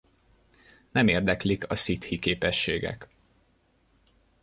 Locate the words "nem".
0.91-1.07